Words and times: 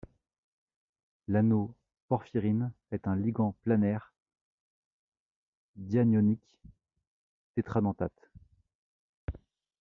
L'anneau 1.27 1.75
porphyrine 2.07 2.73
est 2.91 3.07
un 3.07 3.15
ligand 3.15 3.55
planaire 3.61 4.15
dianionique 5.75 6.59
tétradentate. 7.53 8.31